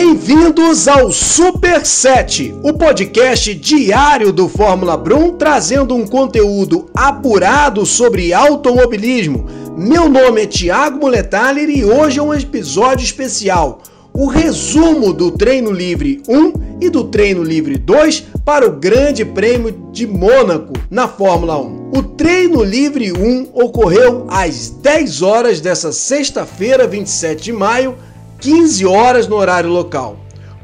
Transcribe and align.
Bem-vindos 0.00 0.86
ao 0.86 1.10
Super 1.10 1.84
7, 1.84 2.54
o 2.62 2.72
podcast 2.72 3.52
diário 3.52 4.32
do 4.32 4.48
Fórmula 4.48 4.96
Brum, 4.96 5.32
trazendo 5.32 5.92
um 5.96 6.06
conteúdo 6.06 6.88
apurado 6.94 7.84
sobre 7.84 8.32
automobilismo. 8.32 9.46
Meu 9.76 10.08
nome 10.08 10.42
é 10.42 10.46
Thiago 10.46 11.00
Moletaler 11.00 11.68
e 11.68 11.84
hoje 11.84 12.20
é 12.20 12.22
um 12.22 12.32
episódio 12.32 13.02
especial. 13.02 13.82
O 14.14 14.26
resumo 14.26 15.12
do 15.12 15.32
treino 15.32 15.72
livre 15.72 16.22
1 16.28 16.52
e 16.80 16.88
do 16.88 17.02
treino 17.02 17.42
livre 17.42 17.76
2 17.76 18.24
para 18.44 18.68
o 18.68 18.76
Grande 18.76 19.24
Prêmio 19.24 19.76
de 19.90 20.06
Mônaco 20.06 20.74
na 20.88 21.08
Fórmula 21.08 21.60
1. 21.60 21.90
O 21.92 22.02
treino 22.04 22.62
livre 22.62 23.12
1 23.12 23.48
ocorreu 23.52 24.26
às 24.28 24.70
10 24.70 25.22
horas 25.22 25.60
dessa 25.60 25.90
sexta-feira, 25.90 26.86
27 26.86 27.42
de 27.42 27.52
maio, 27.52 27.96
15 28.40 28.86
horas 28.86 29.26
no 29.26 29.36
horário 29.36 29.70
local. 29.70 30.18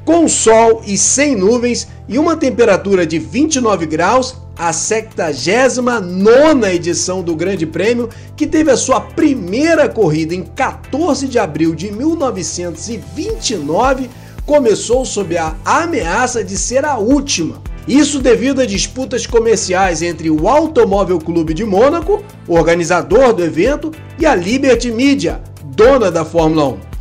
Com 0.05 0.29
sol 0.29 0.83
e 0.87 0.99
sem 0.99 1.35
nuvens 1.35 1.89
e 2.09 2.19
uma 2.19 2.37
temperatura 2.37 3.07
de 3.07 3.19
29 3.19 3.87
graus, 3.87 4.37
a 4.57 4.73
79 4.73 6.73
edição 6.73 7.23
do 7.23 7.35
Grande 7.35 7.67
Prêmio, 7.67 8.09
que 8.37 8.47
teve 8.47 8.71
a 8.71 8.77
sua 8.77 9.01
primeira 9.01 9.89
corrida 9.89 10.33
em 10.35 10.43
14 10.43 11.27
de 11.27 11.39
abril 11.39 11.75
de 11.75 11.91
1929, 11.91 14.09
começou 14.47 15.05
sob 15.05 15.37
a 15.37 15.57
ameaça 15.65 16.45
de 16.45 16.57
ser 16.57 16.85
a 16.85 16.99
última. 16.99 17.61
Isso 17.89 18.21
devido 18.21 18.61
a 18.61 18.67
disputas 18.67 19.27
comerciais 19.27 20.03
entre 20.03 20.31
o 20.31 20.49
Automóvel 20.49 21.19
Clube 21.19 21.53
de 21.53 21.65
Mônaco, 21.65 22.23
organizador 22.47 23.33
do 23.33 23.43
evento, 23.43 23.91
e 24.19 24.25
a 24.25 24.35
Liberty 24.35 24.93
Media, 24.93 25.43
dona 25.65 26.11
da 26.11 26.25
Fórmula 26.25 26.69
1. 26.69 26.94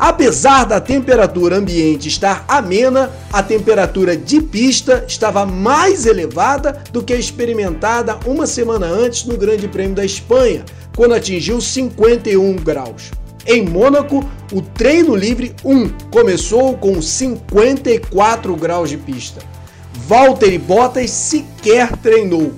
Apesar 0.00 0.64
da 0.64 0.80
temperatura 0.80 1.56
ambiente 1.56 2.08
estar 2.08 2.42
amena, 2.48 3.10
a 3.30 3.42
temperatura 3.42 4.16
de 4.16 4.40
pista 4.40 5.04
estava 5.06 5.44
mais 5.44 6.06
elevada 6.06 6.82
do 6.90 7.02
que 7.02 7.12
a 7.12 7.18
experimentada 7.18 8.18
uma 8.24 8.46
semana 8.46 8.86
antes 8.86 9.26
no 9.26 9.36
Grande 9.36 9.68
Prêmio 9.68 9.94
da 9.94 10.02
Espanha, 10.02 10.64
quando 10.96 11.12
atingiu 11.12 11.60
51 11.60 12.56
graus. 12.56 13.10
Em 13.46 13.62
Mônaco, 13.62 14.24
o 14.50 14.62
treino 14.62 15.14
livre 15.14 15.54
1 15.62 15.90
começou 16.10 16.78
com 16.78 17.02
54 17.02 18.56
graus 18.56 18.88
de 18.88 18.96
pista. 18.96 19.42
Valtteri 20.08 20.56
Bottas 20.56 21.10
sequer 21.10 21.94
treinou 21.98 22.54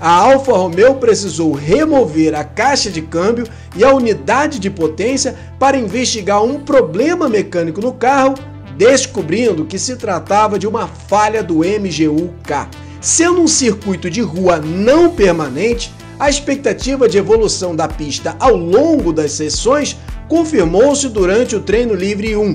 a 0.00 0.10
Alfa 0.10 0.52
Romeo 0.52 0.96
precisou 0.96 1.52
remover 1.52 2.34
a 2.34 2.44
caixa 2.44 2.90
de 2.90 3.00
câmbio 3.00 3.46
e 3.74 3.82
a 3.82 3.94
unidade 3.94 4.58
de 4.58 4.68
potência 4.68 5.34
para 5.58 5.78
investigar 5.78 6.42
um 6.42 6.60
problema 6.60 7.28
mecânico 7.28 7.80
no 7.80 7.92
carro, 7.92 8.34
descobrindo 8.76 9.64
que 9.64 9.78
se 9.78 9.96
tratava 9.96 10.58
de 10.58 10.66
uma 10.66 10.86
falha 10.86 11.42
do 11.42 11.58
MGU-K. 11.58 12.68
Sendo 13.00 13.40
um 13.40 13.48
circuito 13.48 14.10
de 14.10 14.20
rua 14.20 14.58
não 14.58 15.10
permanente, 15.10 15.92
a 16.18 16.28
expectativa 16.28 17.08
de 17.08 17.18
evolução 17.18 17.74
da 17.74 17.88
pista 17.88 18.36
ao 18.38 18.56
longo 18.56 19.12
das 19.12 19.32
sessões 19.32 19.96
confirmou-se 20.28 21.08
durante 21.08 21.56
o 21.56 21.60
treino 21.60 21.94
livre 21.94 22.36
1. 22.36 22.52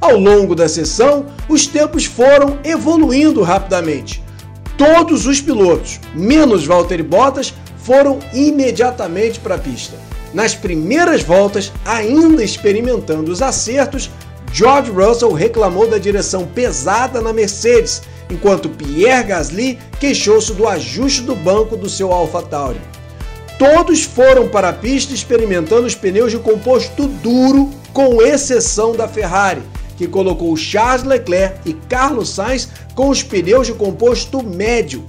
Ao 0.00 0.18
longo 0.18 0.54
da 0.54 0.68
sessão, 0.68 1.26
os 1.48 1.66
tempos 1.66 2.04
foram 2.04 2.58
evoluindo 2.64 3.42
rapidamente 3.42 4.22
Todos 4.80 5.26
os 5.26 5.42
pilotos, 5.42 6.00
menos 6.14 6.64
Valtteri 6.64 7.02
Bottas, 7.02 7.52
foram 7.76 8.18
imediatamente 8.32 9.38
para 9.38 9.56
a 9.56 9.58
pista. 9.58 9.94
Nas 10.32 10.54
primeiras 10.54 11.20
voltas, 11.20 11.70
ainda 11.84 12.42
experimentando 12.42 13.30
os 13.30 13.42
acertos, 13.42 14.08
George 14.50 14.90
Russell 14.90 15.32
reclamou 15.32 15.86
da 15.86 15.98
direção 15.98 16.46
pesada 16.46 17.20
na 17.20 17.30
Mercedes, 17.30 18.00
enquanto 18.30 18.70
Pierre 18.70 19.24
Gasly 19.24 19.78
queixou-se 20.00 20.54
do 20.54 20.66
ajuste 20.66 21.20
do 21.24 21.36
banco 21.36 21.76
do 21.76 21.90
seu 21.90 22.10
AlphaTauri. 22.10 22.80
Todos 23.58 24.04
foram 24.04 24.48
para 24.48 24.70
a 24.70 24.72
pista 24.72 25.12
experimentando 25.12 25.86
os 25.86 25.94
pneus 25.94 26.32
de 26.32 26.38
composto 26.38 27.06
duro, 27.06 27.68
com 27.92 28.22
exceção 28.22 28.92
da 28.96 29.06
Ferrari, 29.06 29.60
que 30.00 30.08
colocou 30.08 30.56
Charles 30.56 31.04
Leclerc 31.04 31.68
e 31.68 31.74
Carlos 31.74 32.30
Sainz 32.30 32.70
com 32.94 33.10
os 33.10 33.22
pneus 33.22 33.66
de 33.66 33.74
composto 33.74 34.42
médio. 34.42 35.04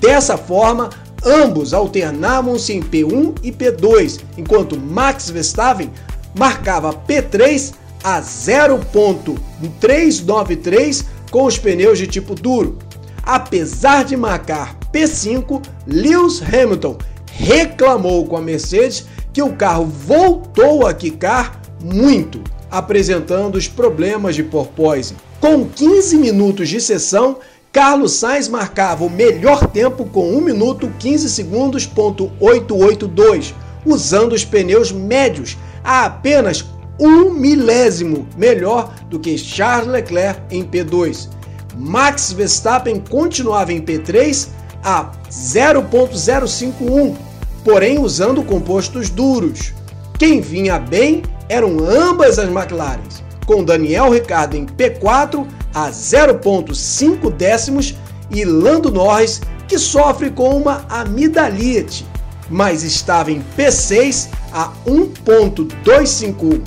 Dessa 0.00 0.36
forma, 0.36 0.90
ambos 1.24 1.72
alternavam-se 1.72 2.72
em 2.72 2.82
P1 2.82 3.36
e 3.44 3.52
P2, 3.52 4.18
enquanto 4.36 4.76
Max 4.76 5.30
Verstappen 5.30 5.88
marcava 6.36 6.92
P3 6.92 7.74
a 8.02 8.20
0.393 8.20 11.04
com 11.30 11.44
os 11.44 11.56
pneus 11.56 11.96
de 11.96 12.08
tipo 12.08 12.34
duro. 12.34 12.80
Apesar 13.22 14.04
de 14.04 14.16
marcar 14.16 14.76
P5, 14.92 15.64
Lewis 15.86 16.42
Hamilton 16.42 16.98
reclamou 17.26 18.26
com 18.26 18.36
a 18.36 18.42
Mercedes 18.42 19.06
que 19.32 19.42
o 19.42 19.52
carro 19.52 19.86
voltou 19.86 20.88
a 20.88 20.92
quicar 20.92 21.62
muito 21.80 22.42
apresentando 22.70 23.56
os 23.56 23.68
problemas 23.68 24.34
de 24.34 24.42
porpoise. 24.42 25.14
Com 25.40 25.66
15 25.66 26.16
minutos 26.16 26.68
de 26.68 26.80
sessão, 26.80 27.38
Carlos 27.72 28.12
Sainz 28.12 28.48
marcava 28.48 29.04
o 29.04 29.10
melhor 29.10 29.66
tempo 29.66 30.04
com 30.04 30.30
1 30.36 30.40
minuto 30.40 30.92
15 30.98 31.28
segundos, 31.28 31.84
ponto 31.86 32.30
882, 32.38 33.54
usando 33.84 34.32
os 34.32 34.44
pneus 34.44 34.92
médios 34.92 35.56
a 35.82 36.04
apenas 36.04 36.64
um 36.98 37.30
milésimo 37.30 38.28
melhor 38.36 38.94
do 39.10 39.18
que 39.18 39.36
Charles 39.36 39.90
Leclerc 39.90 40.40
em 40.50 40.62
P2. 40.64 41.28
Max 41.76 42.32
Verstappen 42.32 43.00
continuava 43.00 43.72
em 43.72 43.82
P3 43.82 44.48
a 44.82 45.10
0.051, 45.28 47.16
porém 47.64 47.98
usando 47.98 48.44
compostos 48.44 49.10
duros. 49.10 49.72
Quem 50.18 50.40
vinha 50.40 50.78
bem 50.78 51.22
eram 51.48 51.78
ambas 51.78 52.38
as 52.38 52.48
McLarens, 52.48 53.22
com 53.46 53.64
Daniel 53.64 54.10
Ricciardo 54.10 54.56
em 54.56 54.66
P4 54.66 55.46
a 55.74 55.90
0,5 55.90 57.30
décimos 57.32 57.94
e 58.30 58.44
Lando 58.44 58.90
Norris, 58.90 59.40
que 59.68 59.78
sofre 59.78 60.30
com 60.30 60.56
uma 60.56 60.84
amidalite, 60.88 62.06
mas 62.48 62.82
estava 62.82 63.30
em 63.30 63.44
P6 63.56 64.28
a 64.52 64.72
1,251. 64.86 66.62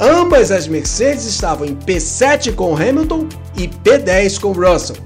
Ambas 0.00 0.50
as 0.50 0.66
Mercedes 0.66 1.24
estavam 1.24 1.66
em 1.66 1.76
P7 1.76 2.54
com 2.54 2.74
Hamilton 2.76 3.28
e 3.56 3.68
P10 3.68 4.40
com 4.40 4.52
Russell. 4.52 4.96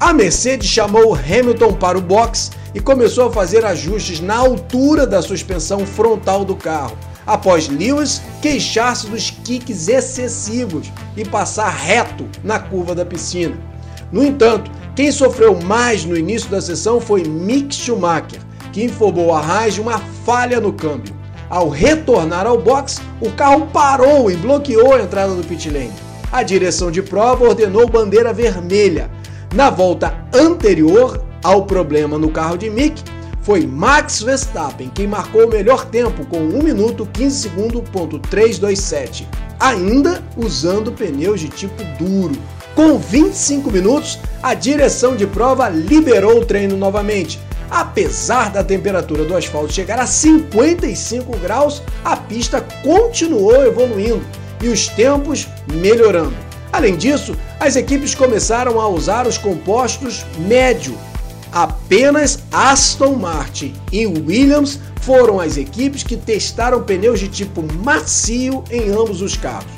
A 0.00 0.12
Mercedes 0.12 0.68
chamou 0.68 1.14
Hamilton 1.14 1.74
para 1.74 1.98
o 1.98 2.00
box 2.00 2.50
e 2.74 2.80
começou 2.80 3.28
a 3.28 3.32
fazer 3.32 3.64
ajustes 3.64 4.20
na 4.20 4.36
altura 4.36 5.06
da 5.06 5.22
suspensão 5.22 5.86
frontal 5.86 6.44
do 6.44 6.56
carro 6.56 6.96
após 7.26 7.68
Lewis 7.68 8.22
queixar-se 8.40 9.08
dos 9.08 9.30
kicks 9.30 9.88
excessivos 9.88 10.92
e 11.16 11.24
passar 11.24 11.70
reto 11.70 12.28
na 12.42 12.58
curva 12.58 12.94
da 12.94 13.04
piscina. 13.04 13.56
No 14.12 14.22
entanto, 14.24 14.70
quem 14.94 15.10
sofreu 15.10 15.60
mais 15.60 16.04
no 16.04 16.16
início 16.16 16.48
da 16.48 16.60
sessão 16.60 17.00
foi 17.00 17.24
Mick 17.24 17.74
Schumacher, 17.74 18.40
que 18.72 18.84
informou 18.84 19.34
a 19.34 19.40
Haas 19.40 19.74
de 19.74 19.80
uma 19.80 19.98
falha 20.24 20.60
no 20.60 20.72
câmbio. 20.72 21.14
Ao 21.50 21.68
retornar 21.68 22.46
ao 22.46 22.58
box, 22.58 23.00
o 23.20 23.30
carro 23.30 23.66
parou 23.72 24.30
e 24.30 24.36
bloqueou 24.36 24.94
a 24.94 25.02
entrada 25.02 25.34
do 25.34 25.44
pit 25.44 25.70
lane. 25.70 25.92
A 26.32 26.42
direção 26.42 26.90
de 26.90 27.02
prova 27.02 27.44
ordenou 27.44 27.88
bandeira 27.88 28.32
vermelha. 28.32 29.10
Na 29.54 29.70
volta 29.70 30.14
anterior 30.32 31.22
ao 31.44 31.64
problema 31.64 32.18
no 32.18 32.30
carro 32.30 32.56
de 32.56 32.70
Mick, 32.70 33.02
foi 33.44 33.66
Max 33.66 34.22
Verstappen 34.22 34.90
quem 34.94 35.06
marcou 35.06 35.44
o 35.44 35.50
melhor 35.50 35.84
tempo 35.84 36.24
com 36.26 36.38
1 36.38 36.62
minuto 36.62 37.06
15 37.12 37.42
segundos, 37.42 37.88
ponto 37.90 38.18
327, 38.18 39.28
ainda 39.60 40.22
usando 40.36 40.90
pneus 40.90 41.40
de 41.40 41.50
tipo 41.50 41.84
duro. 41.98 42.34
Com 42.74 42.98
25 42.98 43.70
minutos, 43.70 44.18
a 44.42 44.54
direção 44.54 45.14
de 45.14 45.26
prova 45.26 45.68
liberou 45.68 46.40
o 46.40 46.44
treino 46.44 46.76
novamente. 46.76 47.38
Apesar 47.70 48.50
da 48.50 48.64
temperatura 48.64 49.24
do 49.24 49.36
asfalto 49.36 49.72
chegar 49.72 49.98
a 49.98 50.06
55 50.06 51.36
graus, 51.38 51.82
a 52.04 52.16
pista 52.16 52.60
continuou 52.82 53.64
evoluindo 53.64 54.24
e 54.62 54.68
os 54.68 54.88
tempos 54.88 55.46
melhorando. 55.72 56.34
Além 56.72 56.96
disso, 56.96 57.36
as 57.60 57.76
equipes 57.76 58.14
começaram 58.14 58.80
a 58.80 58.88
usar 58.88 59.26
os 59.26 59.38
compostos 59.38 60.24
médio 60.38 60.96
Apenas 61.54 62.40
Aston 62.50 63.14
Martin 63.14 63.74
e 63.92 64.04
Williams 64.08 64.80
foram 65.02 65.38
as 65.38 65.56
equipes 65.56 66.02
que 66.02 66.16
testaram 66.16 66.82
pneus 66.82 67.20
de 67.20 67.28
tipo 67.28 67.64
macio 67.84 68.64
em 68.72 68.90
ambos 68.90 69.22
os 69.22 69.36
carros. 69.36 69.70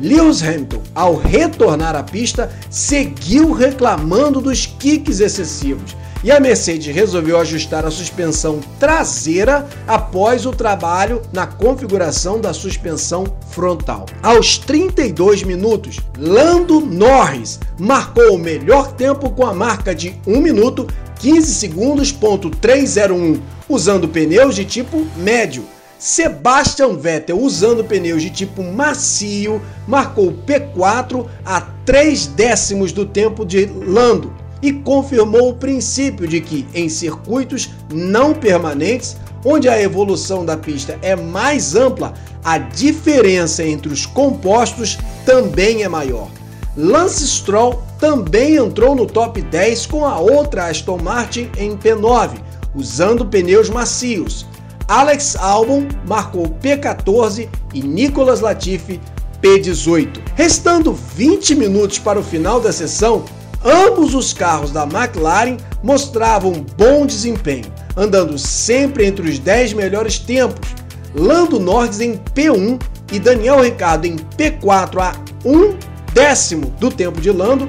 Lewis 0.00 0.42
Hamilton, 0.42 0.82
ao 0.94 1.16
retornar 1.16 1.94
à 1.94 2.02
pista, 2.02 2.50
seguiu 2.70 3.52
reclamando 3.52 4.40
dos 4.40 4.64
kicks 4.64 5.20
excessivos 5.20 5.94
e 6.24 6.32
a 6.32 6.40
Mercedes 6.40 6.94
resolveu 6.94 7.38
ajustar 7.38 7.84
a 7.84 7.90
suspensão 7.90 8.60
traseira 8.78 9.68
após 9.86 10.46
o 10.46 10.50
trabalho 10.50 11.22
na 11.32 11.46
configuração 11.46 12.40
da 12.40 12.52
suspensão 12.52 13.24
frontal. 13.50 14.06
Aos 14.22 14.58
32 14.58 15.42
minutos, 15.42 16.00
Lando 16.18 16.80
Norris 16.80 17.60
marcou 17.78 18.34
o 18.34 18.38
melhor 18.38 18.92
tempo 18.92 19.30
com 19.30 19.46
a 19.46 19.54
marca 19.54 19.94
de 19.94 20.20
1 20.26 20.40
minuto 20.40 20.86
15 21.18 21.54
segundos, 21.54 22.12
ponto 22.12 22.48
301, 22.48 23.40
usando 23.68 24.08
pneus 24.08 24.54
de 24.54 24.64
tipo 24.64 25.06
médio. 25.16 25.64
Sebastian 25.98 26.96
Vettel, 26.96 27.40
usando 27.40 27.82
pneus 27.82 28.22
de 28.22 28.30
tipo 28.30 28.62
macio, 28.62 29.60
marcou 29.86 30.32
P4 30.46 31.26
a 31.44 31.60
3 31.60 32.28
décimos 32.28 32.92
do 32.92 33.04
tempo 33.04 33.44
de 33.44 33.66
Lando 33.66 34.32
e 34.62 34.72
confirmou 34.72 35.50
o 35.50 35.54
princípio 35.54 36.26
de 36.26 36.40
que, 36.40 36.66
em 36.72 36.88
circuitos 36.88 37.70
não 37.92 38.32
permanentes, 38.32 39.16
onde 39.44 39.68
a 39.68 39.80
evolução 39.80 40.44
da 40.44 40.56
pista 40.56 40.98
é 41.02 41.16
mais 41.16 41.74
ampla, 41.74 42.14
a 42.44 42.58
diferença 42.58 43.64
entre 43.64 43.92
os 43.92 44.06
compostos 44.06 44.98
também 45.26 45.82
é 45.82 45.88
maior. 45.88 46.28
Lance 46.76 47.26
Stroll 47.26 47.82
também 47.98 48.56
entrou 48.56 48.94
no 48.94 49.06
top 49.06 49.40
10 49.40 49.86
com 49.86 50.04
a 50.04 50.18
outra 50.18 50.66
Aston 50.66 50.98
Martin 50.98 51.50
em 51.56 51.76
P9, 51.76 52.38
usando 52.74 53.26
pneus 53.26 53.68
macios. 53.68 54.46
Alex 54.86 55.36
Albon 55.36 55.86
marcou 56.06 56.48
P14 56.62 57.48
e 57.74 57.82
Nicolas 57.82 58.40
Latifi 58.40 59.00
P18. 59.42 60.20
Restando 60.34 60.92
20 60.92 61.54
minutos 61.54 61.98
para 61.98 62.18
o 62.18 62.24
final 62.24 62.60
da 62.60 62.72
sessão, 62.72 63.24
Ambos 63.64 64.14
os 64.14 64.32
carros 64.32 64.70
da 64.70 64.84
McLaren 64.84 65.56
mostravam 65.82 66.64
bom 66.76 67.04
desempenho, 67.04 67.66
andando 67.96 68.38
sempre 68.38 69.04
entre 69.04 69.28
os 69.28 69.38
10 69.38 69.72
melhores 69.72 70.18
tempos. 70.18 70.74
Lando 71.14 71.58
Norris 71.58 72.00
em 72.00 72.16
P1 72.34 72.80
e 73.12 73.18
Daniel 73.18 73.60
Ricciardo 73.60 74.06
em 74.06 74.16
P4 74.16 75.00
a 75.00 75.12
1 75.44 75.76
décimo 76.12 76.66
do 76.78 76.90
tempo 76.90 77.20
de 77.20 77.32
Lando. 77.32 77.68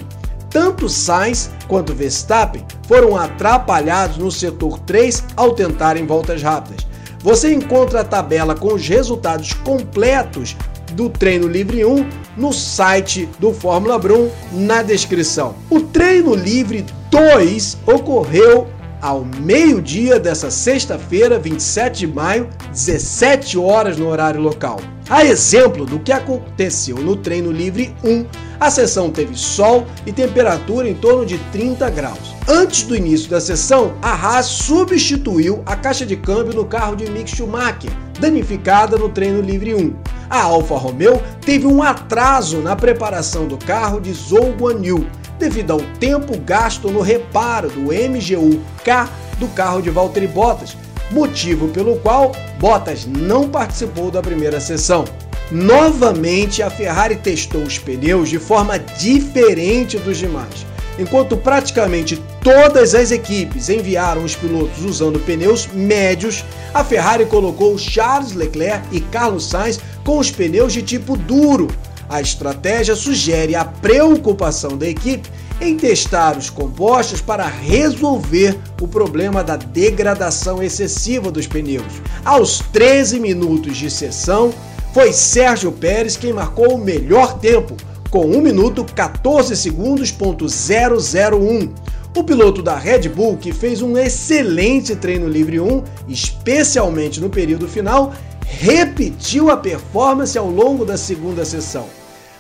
Tanto 0.51 0.89
Sainz 0.89 1.51
quanto 1.67 1.95
Verstappen 1.95 2.65
foram 2.87 3.17
atrapalhados 3.17 4.17
no 4.17 4.31
setor 4.31 4.79
3 4.81 5.25
ao 5.37 5.53
tentarem 5.53 6.07
voltas 6.07 6.43
rápidas. 6.43 6.87
Você 7.29 7.53
encontra 7.53 8.01
a 8.01 8.05
tabela 8.05 8.55
com 8.55 8.73
os 8.73 8.89
resultados 8.89 9.53
completos 9.53 10.57
do 10.93 11.11
treino 11.11 11.47
livre 11.47 11.85
1 11.85 12.09
no 12.39 12.55
site 12.55 13.29
do 13.39 13.53
Fórmula 13.53 13.99
Brum 13.99 14.31
na 14.51 14.81
descrição. 14.81 15.55
O 15.69 15.79
treino 15.79 16.35
livre 16.35 16.87
2 17.11 17.81
ocorreu 17.87 18.67
ao 19.03 19.27
meio-dia 19.27 20.19
dessa 20.19 20.51
sexta-feira, 20.51 21.39
27 21.39 21.99
de 21.99 22.07
maio, 22.07 22.49
17 22.71 23.59
horas 23.59 23.99
no 23.99 24.09
horário 24.09 24.41
local. 24.41 24.81
A 25.11 25.25
exemplo 25.25 25.87
do 25.87 25.99
que 25.99 26.13
aconteceu 26.13 26.97
no 26.97 27.17
treino 27.17 27.51
livre 27.51 27.95
1, 28.05 28.27
a 28.61 28.71
sessão 28.71 29.11
teve 29.11 29.35
sol 29.35 29.87
e 30.05 30.13
temperatura 30.13 30.87
em 30.87 30.95
torno 30.95 31.25
de 31.25 31.39
30 31.51 31.89
graus. 31.89 32.35
Antes 32.47 32.83
do 32.83 32.95
início 32.95 33.31
da 33.31 33.41
sessão, 33.41 33.95
a 34.03 34.11
Haas 34.11 34.45
substituiu 34.45 35.63
a 35.65 35.75
caixa 35.75 36.05
de 36.05 36.15
câmbio 36.15 36.53
no 36.53 36.67
carro 36.67 36.95
de 36.95 37.11
Mick 37.11 37.35
Schumacher, 37.35 37.91
danificada 38.21 38.99
no 38.99 39.09
treino 39.09 39.41
livre 39.41 39.75
1. 39.75 39.97
A 40.29 40.43
Alfa 40.43 40.77
Romeo 40.77 41.23
teve 41.41 41.67
um 41.67 41.83
atraso 41.83 42.59
na 42.59 42.77
preparação 42.77 43.49
do 43.49 43.57
carro 43.57 44.03
de 44.03 44.13
Zhou 44.13 44.53
Guanyu, 44.61 45.07
devido 45.39 45.71
ao 45.71 45.81
tempo 45.99 46.37
gasto 46.41 46.91
no 46.91 47.01
reparo 47.01 47.71
do 47.71 47.85
MGU-K 47.85 49.09
do 49.39 49.49
carro 49.49 49.81
de 49.81 49.89
Valtteri 49.89 50.27
Bottas, 50.27 50.77
motivo 51.11 51.69
pelo 51.69 51.97
qual 51.97 52.33
Bottas 52.59 53.07
não 53.07 53.49
participou 53.49 54.11
da 54.11 54.23
primeira 54.23 54.61
sessão. 54.61 55.05
Novamente, 55.51 56.63
a 56.63 56.69
Ferrari 56.69 57.17
testou 57.17 57.63
os 57.63 57.79
pneus 57.79 58.29
de 58.29 58.39
forma 58.39 58.79
diferente 58.79 59.99
dos 59.99 60.19
demais. 60.19 60.67
Enquanto 60.99 61.37
praticamente 61.37 62.21
todas 62.43 62.95
as 62.95 63.13
equipes 63.13 63.69
enviaram 63.69 64.25
os 64.25 64.35
pilotos 64.35 64.85
usando 64.85 65.21
pneus 65.21 65.69
médios, 65.69 66.45
a 66.75 66.83
Ferrari 66.83 67.25
colocou 67.25 67.79
Charles 67.79 68.33
Leclerc 68.33 68.85
e 68.91 69.01
Carlos 69.01 69.49
Sainz 69.49 69.79
com 70.05 70.19
os 70.19 70.31
pneus 70.31 70.73
de 70.73 70.83
tipo 70.83 71.17
duro, 71.17 71.69
a 72.09 72.21
estratégia 72.21 72.97
sugere 72.97 73.55
a 73.55 73.65
preocupação 73.65 74.79
da 74.79 74.89
equipe 74.89 75.29
em 75.61 75.77
testar 75.77 76.37
os 76.37 76.51
compostos 76.51 77.21
para 77.21 77.47
resolver 77.47 78.59
o 78.81 78.87
problema 78.87 79.43
da 79.43 79.57
degradação 79.57 80.63
excessiva 80.63 81.31
dos 81.31 81.47
pneus. 81.47 82.01
Aos 82.25 82.61
13 82.73 83.19
minutos 83.19 83.77
de 83.77 83.91
sessão, 83.91 84.53
foi 84.93 85.13
Sérgio 85.13 85.73
Pérez 85.73 86.17
quem 86.17 86.33
marcou 86.33 86.75
o 86.75 86.79
melhor 86.79 87.39
tempo, 87.39 87.77
com 88.11 88.25
1 88.25 88.41
minuto 88.41 88.85
14 88.85 89.57
segundos, 89.57 90.11
ponto 90.11 90.47
001. 90.47 91.75
O 92.17 92.25
piloto 92.25 92.63
da 92.63 92.77
Red 92.77 93.09
Bull, 93.09 93.37
que 93.37 93.53
fez 93.53 93.83
um 93.83 93.99
excelente 93.99 94.97
treino 94.97 95.29
livre 95.29 95.61
1, 95.61 95.85
especialmente 96.09 97.21
no 97.21 97.29
período 97.29 97.69
final, 97.69 98.15
repetiu 98.47 99.51
a 99.51 99.57
performance 99.57 100.39
ao 100.39 100.49
longo 100.49 100.85
da 100.85 100.97
segunda 100.97 101.45
sessão. 101.45 101.87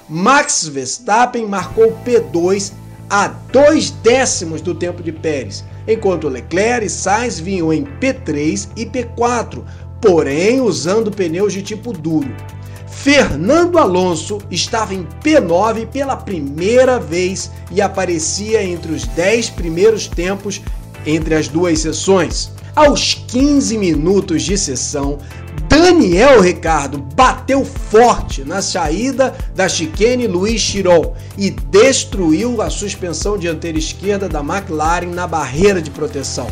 Max 0.08 0.66
Verstappen 0.66 1.46
marcou 1.46 1.96
P2 2.04 2.72
a 3.10 3.28
dois 3.28 3.90
décimos 3.90 4.60
do 4.60 4.74
tempo 4.74 5.02
de 5.02 5.12
Pérez, 5.12 5.64
enquanto 5.86 6.28
Leclerc 6.28 6.86
e 6.86 6.90
Sainz 6.90 7.38
vinham 7.38 7.72
em 7.72 7.84
P3 7.84 8.68
e 8.76 8.84
P4, 8.84 9.62
porém 10.00 10.60
usando 10.60 11.10
pneus 11.10 11.52
de 11.52 11.62
tipo 11.62 11.92
duro. 11.92 12.30
Fernando 12.86 13.78
Alonso 13.78 14.38
estava 14.50 14.94
em 14.94 15.06
P9 15.22 15.86
pela 15.86 16.16
primeira 16.16 16.98
vez 16.98 17.50
e 17.70 17.80
aparecia 17.80 18.62
entre 18.62 18.92
os 18.92 19.06
10 19.06 19.50
primeiros 19.50 20.08
tempos 20.08 20.60
entre 21.06 21.34
as 21.34 21.48
duas 21.48 21.78
sessões. 21.78 22.50
Aos 22.74 23.14
15 23.14 23.78
minutos 23.78 24.42
de 24.42 24.58
sessão, 24.58 25.18
Daniel 25.88 26.42
Ricardo 26.42 26.98
bateu 26.98 27.64
forte 27.64 28.44
na 28.44 28.60
saída 28.60 29.34
da 29.54 29.66
chicane 29.70 30.26
Luiz 30.26 30.60
Chiron 30.60 31.14
e 31.34 31.48
destruiu 31.48 32.60
a 32.60 32.68
suspensão 32.68 33.38
dianteira 33.38 33.78
esquerda 33.78 34.28
da 34.28 34.40
McLaren 34.40 35.06
na 35.06 35.26
barreira 35.26 35.80
de 35.80 35.90
proteção. 35.90 36.46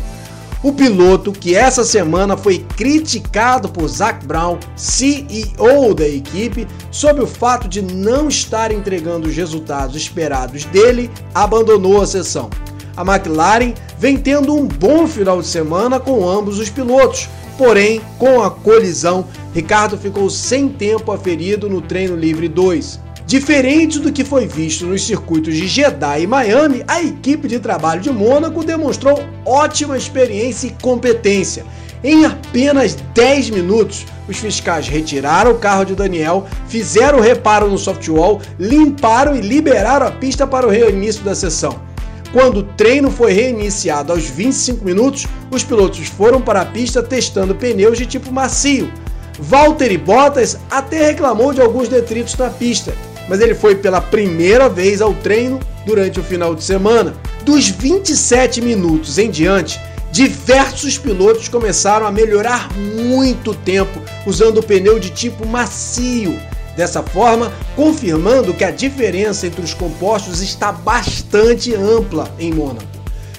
O 0.63 0.71
piloto, 0.73 1.31
que 1.31 1.53
essa 1.53 1.83
semana 1.83 2.35
foi 2.35 2.65
criticado 2.75 3.69
por 3.69 3.87
Zac 3.87 4.25
Brown, 4.25 4.57
CEO 4.75 5.93
da 5.93 6.07
equipe, 6.07 6.67
sobre 6.89 7.23
o 7.23 7.27
fato 7.27 7.67
de 7.67 7.79
não 7.79 8.29
estar 8.29 8.71
entregando 8.71 9.29
os 9.29 9.35
resultados 9.35 9.95
esperados 9.95 10.65
dele, 10.65 11.11
abandonou 11.35 12.01
a 12.01 12.07
sessão. 12.07 12.49
A 12.95 13.03
McLaren 13.03 13.75
vem 13.99 14.17
tendo 14.17 14.55
um 14.55 14.65
bom 14.67 15.05
final 15.05 15.39
de 15.39 15.47
semana 15.47 15.99
com 15.99 16.27
ambos 16.27 16.57
os 16.57 16.71
pilotos, 16.71 17.29
porém, 17.57 18.01
com 18.17 18.41
a 18.41 18.51
colisão, 18.51 19.25
Ricardo 19.53 19.97
ficou 19.97 20.29
sem 20.29 20.69
tempo 20.69 21.11
aferido 21.11 21.69
no 21.69 21.81
treino 21.81 22.15
livre 22.15 22.47
2. 22.47 22.99
Diferente 23.25 23.99
do 23.99 24.11
que 24.13 24.23
foi 24.23 24.47
visto 24.47 24.85
nos 24.85 25.05
circuitos 25.05 25.53
de 25.55 25.67
Jeddah 25.67 26.17
e 26.17 26.25
Miami, 26.25 26.83
a 26.87 27.01
equipe 27.01 27.47
de 27.47 27.59
trabalho 27.59 27.99
de 27.99 28.09
Mônaco 28.09 28.63
demonstrou 28.63 29.21
ótima 29.45 29.97
experiência 29.97 30.67
e 30.67 30.75
competência. 30.81 31.65
Em 32.03 32.25
apenas 32.25 32.95
10 33.13 33.49
minutos, 33.49 34.05
os 34.29 34.37
fiscais 34.37 34.87
retiraram 34.87 35.51
o 35.51 35.57
carro 35.57 35.83
de 35.83 35.95
Daniel, 35.95 36.45
fizeram 36.67 37.17
o 37.17 37.21
reparo 37.21 37.69
no 37.69 37.77
softwall, 37.77 38.39
limparam 38.59 39.35
e 39.35 39.41
liberaram 39.41 40.07
a 40.07 40.11
pista 40.11 40.45
para 40.45 40.65
o 40.65 40.69
reinício 40.69 41.23
da 41.23 41.35
sessão. 41.35 41.86
Quando 42.31 42.57
o 42.57 42.63
treino 42.63 43.09
foi 43.09 43.31
reiniciado 43.31 44.11
aos 44.11 44.25
25 44.25 44.83
minutos, 44.83 45.25
os 45.49 45.63
pilotos 45.63 46.07
foram 46.07 46.41
para 46.41 46.61
a 46.61 46.65
pista 46.65 47.01
testando 47.01 47.55
pneus 47.55 47.97
de 47.97 48.05
tipo 48.05 48.31
macio. 48.31 48.91
Valtteri 49.39 49.97
Bottas 49.97 50.57
até 50.69 51.05
reclamou 51.05 51.53
de 51.53 51.61
alguns 51.61 51.87
detritos 51.87 52.35
na 52.35 52.49
pista, 52.49 52.93
mas 53.29 53.39
ele 53.39 53.55
foi 53.55 53.75
pela 53.75 54.01
primeira 54.01 54.67
vez 54.67 55.01
ao 55.01 55.13
treino 55.13 55.59
durante 55.85 56.19
o 56.19 56.23
final 56.23 56.53
de 56.53 56.63
semana. 56.63 57.13
Dos 57.45 57.69
27 57.69 58.61
minutos 58.61 59.17
em 59.17 59.29
diante, 59.29 59.79
diversos 60.11 60.97
pilotos 60.97 61.47
começaram 61.47 62.05
a 62.05 62.11
melhorar 62.11 62.69
muito 62.73 63.53
tempo 63.53 64.01
usando 64.25 64.57
o 64.57 64.63
pneu 64.63 64.99
de 64.99 65.11
tipo 65.11 65.45
macio. 65.47 66.37
Dessa 66.77 67.03
forma, 67.03 67.51
confirmando 67.75 68.53
que 68.53 68.63
a 68.63 68.71
diferença 68.71 69.47
entre 69.47 69.61
os 69.61 69.73
compostos 69.73 70.41
está 70.41 70.71
bastante 70.71 71.75
ampla 71.75 72.33
em 72.39 72.53
Mônaco. 72.53 72.87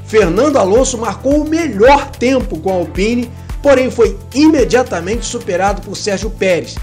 Fernando 0.04 0.58
Alonso 0.58 0.98
marcou 0.98 1.42
o 1.42 1.48
melhor 1.48 2.10
tempo 2.10 2.58
com 2.58 2.70
a 2.70 2.74
Alpine, 2.74 3.30
porém 3.62 3.90
foi 3.90 4.18
imediatamente 4.34 5.24
superado 5.24 5.80
por 5.80 5.96
Sérgio 5.96 6.28
Pérez, 6.30 6.74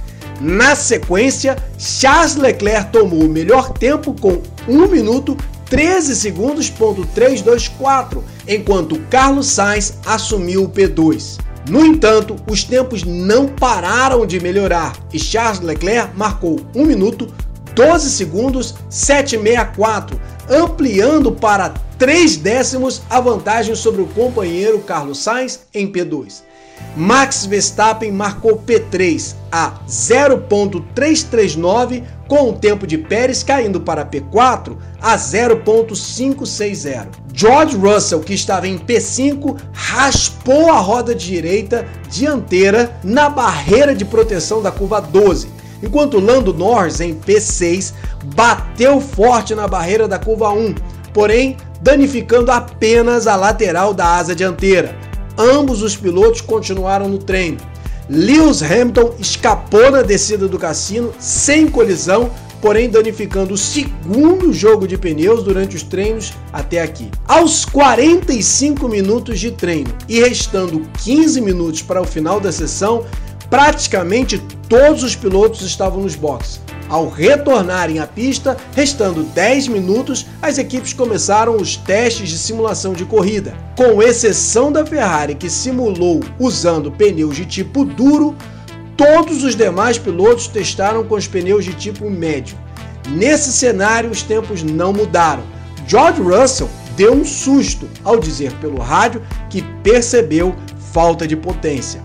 na 0.41 0.75
sequência, 0.75 1.57
Charles 1.77 2.35
Leclerc 2.35 2.91
tomou 2.91 3.21
o 3.21 3.29
melhor 3.29 3.71
tempo 3.71 4.13
com 4.13 4.41
1 4.67 4.87
minuto 4.87 5.37
13 5.69 6.15
segundos, 6.15 6.69
ponto 6.69 7.05
324, 7.07 8.23
enquanto 8.47 8.99
Carlos 9.09 9.47
Sainz 9.47 9.97
assumiu 10.05 10.63
o 10.63 10.69
P2. 10.69 11.39
No 11.69 11.83
entanto, 11.83 12.35
os 12.49 12.63
tempos 12.63 13.03
não 13.03 13.47
pararam 13.47 14.25
de 14.25 14.39
melhorar 14.39 14.93
e 15.11 15.19
Charles 15.19 15.61
Leclerc 15.61 16.15
marcou 16.15 16.59
1 16.75 16.85
minuto 16.85 17.27
12 17.73 18.11
segundos 18.11 18.75
764, 18.89 20.19
ampliando 20.49 21.31
para 21.31 21.73
3 21.97 22.37
décimos 22.37 23.01
a 23.09 23.19
vantagem 23.19 23.75
sobre 23.75 24.01
o 24.01 24.07
companheiro 24.07 24.79
Carlos 24.79 25.19
Sainz 25.19 25.61
em 25.73 25.91
P2. 25.91 26.43
Max 26.95 27.45
Verstappen 27.45 28.11
marcou 28.11 28.57
P3 28.57 29.35
a 29.51 29.79
0.339, 29.87 32.03
com 32.27 32.49
o 32.49 32.53
tempo 32.53 32.87
de 32.87 32.97
Pérez 32.97 33.43
caindo 33.43 33.81
para 33.81 34.05
P4 34.05 34.77
a 35.01 35.17
0.560. 35.17 37.24
George 37.35 37.75
Russell, 37.75 38.21
que 38.21 38.33
estava 38.33 38.65
em 38.65 38.77
P5, 38.77 39.57
raspou 39.73 40.71
a 40.71 40.79
roda 40.79 41.13
direita 41.13 41.85
dianteira 42.09 42.97
na 43.03 43.29
barreira 43.29 43.93
de 43.93 44.05
proteção 44.05 44.61
da 44.61 44.71
curva 44.71 45.01
12, 45.01 45.49
enquanto 45.83 46.17
Lando 46.17 46.53
Norris, 46.53 47.01
em 47.01 47.13
P6, 47.13 47.93
bateu 48.33 49.01
forte 49.01 49.53
na 49.53 49.67
barreira 49.67 50.07
da 50.07 50.17
curva 50.17 50.49
1, 50.51 50.75
porém 51.13 51.57
danificando 51.81 52.51
apenas 52.53 53.27
a 53.27 53.35
lateral 53.35 53.93
da 53.93 54.15
asa 54.15 54.33
dianteira. 54.33 54.97
Ambos 55.37 55.81
os 55.81 55.97
pilotos 55.97 56.39
continuaram 56.39 57.09
no 57.09 57.17
treino. 57.17 57.57
Lewis 58.09 58.63
Hamilton 58.63 59.15
escapou 59.19 59.91
na 59.91 60.03
descida 60.03 60.47
do 60.47 60.57
cassino 60.57 61.13
sem 61.19 61.67
colisão, 61.67 62.31
porém 62.61 62.89
danificando 62.89 63.53
o 63.53 63.57
segundo 63.57 64.53
jogo 64.53 64.87
de 64.87 64.97
pneus 64.97 65.43
durante 65.43 65.75
os 65.75 65.83
treinos 65.83 66.33
até 66.51 66.81
aqui. 66.81 67.09
Aos 67.27 67.65
45 67.65 68.87
minutos 68.87 69.39
de 69.39 69.51
treino 69.51 69.93
e 70.07 70.19
restando 70.19 70.81
15 71.03 71.41
minutos 71.41 71.81
para 71.81 72.01
o 72.01 72.05
final 72.05 72.39
da 72.39 72.51
sessão, 72.51 73.05
praticamente 73.49 74.41
todos 74.67 75.03
os 75.03 75.15
pilotos 75.15 75.61
estavam 75.61 76.01
nos 76.01 76.15
boxes. 76.15 76.59
Ao 76.87 77.09
retornarem 77.09 77.99
à 77.99 78.05
pista, 78.05 78.55
restando 78.75 79.23
10 79.23 79.69
minutos, 79.69 80.27
as 80.41 80.59
equipes 80.59 80.93
começaram 80.93 81.55
os 81.55 81.75
testes 81.75 82.29
de 82.29 82.37
simulação 82.37 82.93
de 82.93 83.05
corrida. 83.05 83.55
Com 83.75 84.03
exceção 84.03 84.71
da 84.71 84.85
Ferrari, 84.85 85.33
que 85.33 85.49
simulou 85.49 86.21
usando 86.39 86.91
pneus 86.91 87.35
de 87.35 87.45
tipo 87.45 87.83
duro, 87.83 88.35
todos 88.97 89.43
os 89.43 89.55
demais 89.55 89.97
pilotos 89.97 90.47
testaram 90.47 91.03
com 91.03 91.15
os 91.15 91.27
pneus 91.27 91.65
de 91.65 91.73
tipo 91.73 92.09
médio. 92.09 92.57
Nesse 93.09 93.51
cenário, 93.51 94.09
os 94.09 94.23
tempos 94.23 94.63
não 94.63 94.91
mudaram. 94.91 95.43
George 95.87 96.21
Russell 96.21 96.69
deu 96.95 97.13
um 97.13 97.25
susto 97.25 97.87
ao 98.03 98.19
dizer 98.19 98.51
pelo 98.53 98.81
rádio 98.81 99.21
que 99.49 99.61
percebeu 99.83 100.55
falta 100.91 101.27
de 101.27 101.35
potência. 101.35 102.01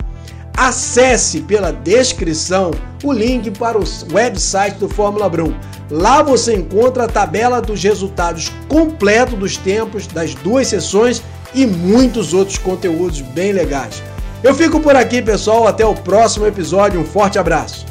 Acesse 0.55 1.41
pela 1.41 1.71
descrição 1.71 2.71
o 3.03 3.11
link 3.11 3.49
para 3.51 3.79
o 3.79 3.83
website 4.11 4.77
do 4.77 4.87
Fórmula 4.87 5.29
Brum. 5.29 5.55
Lá 5.89 6.21
você 6.21 6.55
encontra 6.55 7.05
a 7.05 7.07
tabela 7.07 7.61
dos 7.61 7.81
resultados 7.81 8.51
completo 8.67 9.35
dos 9.35 9.57
tempos 9.57 10.05
das 10.07 10.35
duas 10.35 10.67
sessões 10.67 11.23
e 11.53 11.65
muitos 11.65 12.33
outros 12.33 12.57
conteúdos 12.57 13.21
bem 13.21 13.51
legais. 13.53 14.03
Eu 14.43 14.55
fico 14.55 14.79
por 14.79 14.95
aqui, 14.95 15.21
pessoal. 15.21 15.67
Até 15.67 15.85
o 15.85 15.93
próximo 15.93 16.47
episódio. 16.47 16.99
Um 16.99 17.05
forte 17.05 17.37
abraço. 17.37 17.85